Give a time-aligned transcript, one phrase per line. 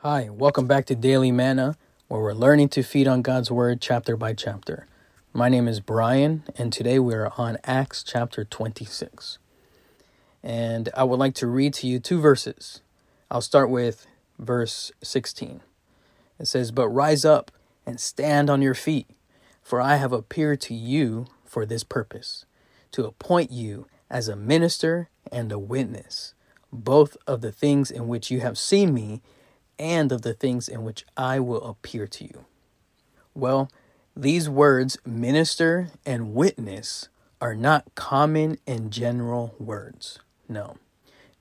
[0.00, 1.74] Hi, welcome back to Daily Manna,
[2.08, 4.86] where we're learning to feed on God's Word chapter by chapter.
[5.32, 9.38] My name is Brian, and today we are on Acts chapter 26.
[10.42, 12.82] And I would like to read to you two verses.
[13.30, 14.06] I'll start with
[14.38, 15.62] verse 16.
[16.38, 17.50] It says, But rise up
[17.86, 19.08] and stand on your feet,
[19.62, 22.44] for I have appeared to you for this purpose,
[22.92, 26.34] to appoint you as a minister and a witness,
[26.70, 29.22] both of the things in which you have seen me
[29.78, 32.44] and of the things in which I will appear to you.
[33.34, 33.70] Well,
[34.16, 37.08] these words, minister and witness,
[37.40, 40.18] are not common and general words.
[40.48, 40.78] No.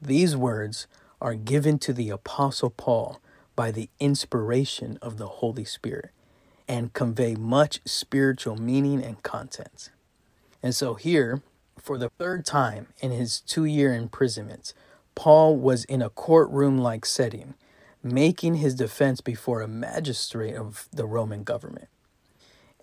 [0.02, 0.88] These words
[1.22, 3.22] are given to the Apostle Paul
[3.56, 6.12] by the inspiration of the Holy Spirit
[6.67, 9.90] and convey much spiritual meaning and content.
[10.62, 11.42] And so, here,
[11.80, 14.73] for the third time in his two year imprisonment,
[15.14, 17.54] Paul was in a courtroom like setting
[18.05, 21.88] making his defense before a magistrate of the Roman government.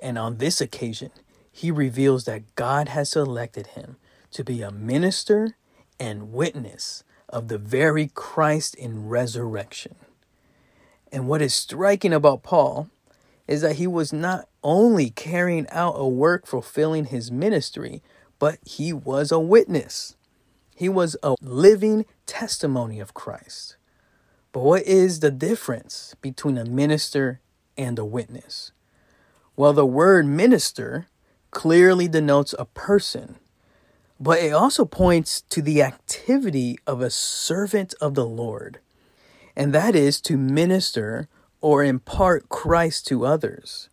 [0.02, 1.12] And on this occasion,
[1.52, 3.96] he reveals that God has selected him
[4.32, 5.54] to be a minister
[6.00, 9.94] and witness of the very Christ in resurrection.
[11.12, 12.88] And what is striking about Paul
[13.46, 18.02] is that he was not only carrying out a work fulfilling his ministry,
[18.40, 20.16] but he was a witness.
[20.74, 23.76] He was a living testimony of Christ.
[24.52, 27.40] But what is the difference between a minister
[27.78, 28.70] and a witness?
[29.56, 31.06] Well, the word minister
[31.50, 33.36] clearly denotes a person,
[34.20, 38.78] but it also points to the activity of a servant of the Lord,
[39.56, 41.28] and that is to minister
[41.62, 43.88] or impart Christ to others.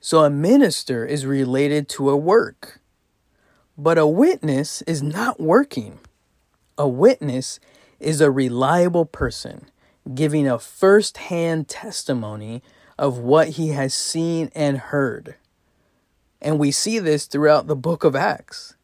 [0.00, 2.80] So a minister is related to a work,
[3.76, 5.98] but a witness is not working.
[6.78, 7.58] A witness
[7.98, 9.70] is a reliable person
[10.12, 12.62] giving a first hand testimony
[12.98, 15.36] of what he has seen and heard.
[16.40, 18.76] And we see this throughout the book of Acts.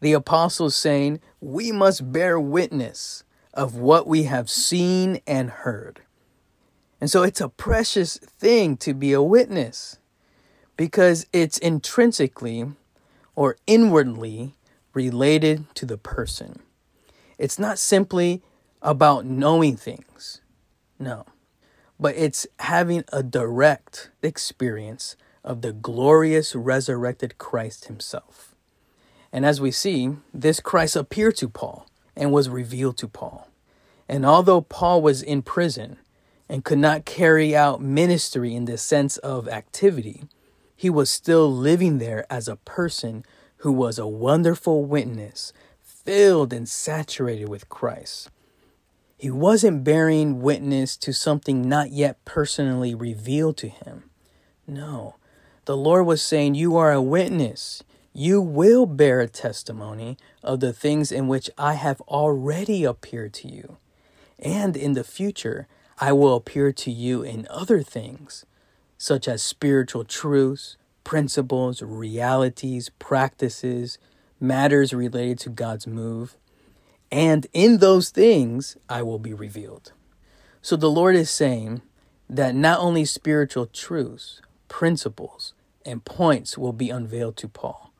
[0.00, 6.02] The apostles saying, We must bear witness of what we have seen and heard.
[7.00, 9.98] And so it's a precious thing to be a witness
[10.76, 12.66] because it's intrinsically
[13.34, 14.54] or inwardly
[14.94, 16.60] related to the person.
[17.38, 18.42] It's not simply
[18.82, 20.40] about knowing things,
[21.00, 21.26] no.
[21.98, 28.54] But it's having a direct experience of the glorious resurrected Christ himself.
[29.32, 33.48] And as we see, this Christ appeared to Paul and was revealed to Paul.
[34.08, 35.98] And although Paul was in prison
[36.48, 40.24] and could not carry out ministry in the sense of activity,
[40.76, 43.24] he was still living there as a person
[43.58, 48.30] who was a wonderful witness, filled and saturated with Christ.
[49.20, 54.04] He wasn't bearing witness to something not yet personally revealed to him.
[54.66, 55.16] No,
[55.66, 57.82] the Lord was saying, You are a witness.
[58.14, 63.48] You will bear a testimony of the things in which I have already appeared to
[63.48, 63.76] you.
[64.38, 68.46] And in the future, I will appear to you in other things,
[68.96, 73.98] such as spiritual truths, principles, realities, practices,
[74.40, 76.38] matters related to God's move,
[77.10, 79.92] and in those things I will be revealed.
[80.62, 81.82] So the Lord is saying
[82.28, 85.54] that not only spiritual truths, principles,
[85.84, 87.92] and points will be unveiled to Paul,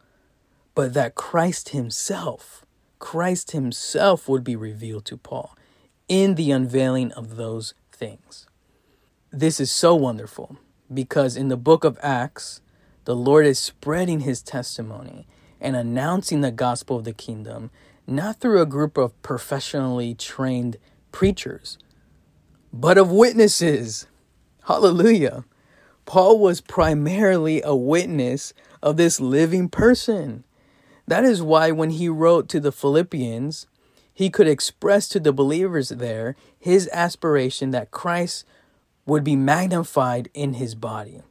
[0.74, 2.64] but that Christ Himself,
[2.98, 5.56] Christ Himself would be revealed to Paul
[6.08, 8.46] in the unveiling of those things.
[9.32, 10.58] This is so wonderful
[10.92, 12.60] because in the book of Acts,
[13.04, 15.26] the Lord is spreading His testimony
[15.60, 17.70] and announcing the gospel of the kingdom
[18.10, 20.76] not through a group of professionally trained
[21.12, 21.78] preachers,
[22.72, 24.06] but of witnesses.
[24.64, 25.44] Hallelujah.
[26.06, 30.44] Paul was primarily a witness of this living person.
[31.06, 33.66] That is why when he wrote to the Philippians,
[34.12, 38.44] he could express to the believers there his aspiration that Christ
[39.06, 41.22] would be magnified in his body.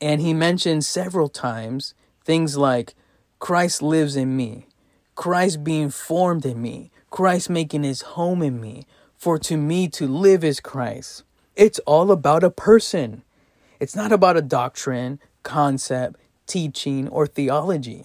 [0.00, 2.94] And he mentioned several times things like,
[3.38, 4.66] Christ lives in me.
[5.14, 8.86] Christ being formed in me, Christ making his home in me.
[9.16, 11.22] For to me to live is Christ.
[11.54, 13.22] It's all about a person.
[13.78, 16.16] It's not about a doctrine, concept,
[16.46, 18.04] teaching, or theology.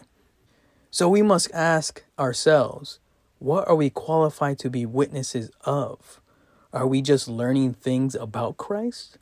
[0.91, 2.99] So we must ask ourselves
[3.39, 6.19] what are we qualified to be witnesses of?
[6.73, 9.17] Are we just learning things about Christ?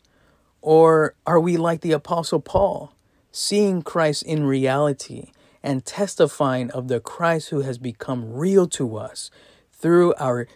[0.61, 2.93] Or are we like the Apostle Paul,
[3.31, 5.31] seeing Christ in reality
[5.65, 9.31] and testifying of the Christ who has become real to us
[9.73, 10.47] through our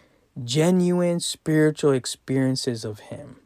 [0.44, 3.36] genuine spiritual experiences of Him.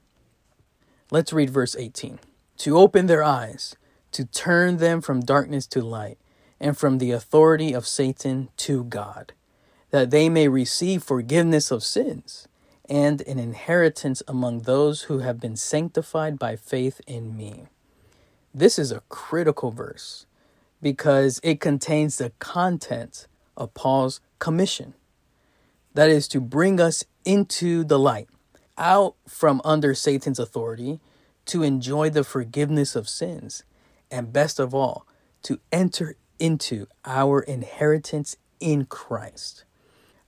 [1.11, 2.21] Let's read verse 18.
[2.59, 3.77] To open their eyes,
[4.13, 6.19] to turn them from darkness to light,
[6.61, 9.33] and from the authority of Satan to God,
[9.91, 12.47] that they may receive forgiveness of sins
[12.91, 17.69] and an inheritance among those who have been sanctified by faith in me.
[18.53, 20.27] This is a critical verse
[20.85, 23.27] because it contains the content
[23.57, 24.93] of Paul's commission.
[25.95, 28.29] That is to bring us into the light,
[28.77, 31.01] out from under Satan's authority,
[31.47, 33.65] to enjoy the forgiveness of sins,
[34.11, 35.07] and best of all,
[35.45, 39.65] to enter into our inheritance in Christ.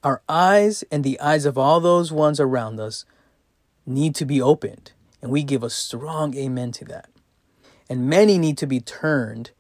[0.03, 3.05] Our eyes and the eyes of all those ones around us
[3.85, 7.11] need to be opened, and we give a strong amen to that.
[7.91, 9.51] And many need to be turned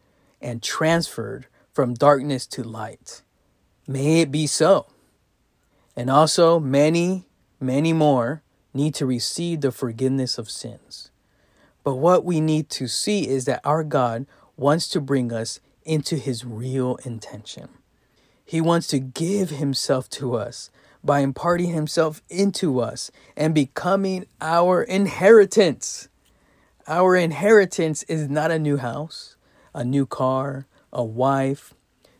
[0.41, 3.23] and transferred from darkness to light.
[3.87, 4.87] May it be so.
[5.94, 7.27] And also, many,
[7.61, 8.43] many more
[8.75, 11.11] need to receive the forgiveness of sins.
[11.85, 16.17] But what we need to see is that our God wants to bring us into
[16.17, 17.69] his real intention.
[18.44, 20.71] He wants to give himself to us
[21.03, 26.09] by imparting himself into us and becoming our inheritance.
[26.89, 29.36] Our inheritance is not a new house,
[29.76, 31.75] a new car, a wife.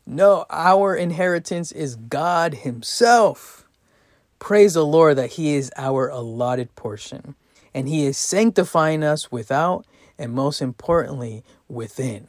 [0.07, 3.67] No, our inheritance is God Himself.
[4.39, 7.35] Praise the Lord that He is our allotted portion
[7.75, 9.87] and He is sanctifying us without
[10.19, 12.29] and most importantly within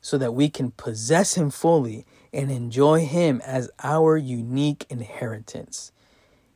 [0.00, 5.92] so that we can possess Him fully and enjoy Him as our unique inheritance.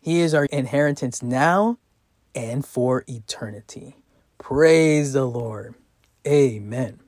[0.02, 1.78] He is our inheritance now
[2.34, 3.96] and for eternity.
[4.38, 5.74] Praise the Lord.
[6.26, 6.98] Amen.